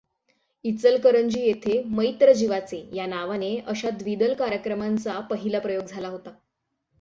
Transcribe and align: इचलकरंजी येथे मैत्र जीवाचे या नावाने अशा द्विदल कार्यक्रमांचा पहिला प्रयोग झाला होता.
इचलकरंजी 0.65 1.41
येथे 1.41 1.81
मैत्र 1.87 2.33
जीवाचे 2.33 2.81
या 2.93 3.05
नावाने 3.05 3.55
अशा 3.67 3.89
द्विदल 3.89 4.33
कार्यक्रमांचा 4.33 5.19
पहिला 5.19 5.59
प्रयोग 5.59 5.85
झाला 5.85 6.07
होता. 6.07 6.33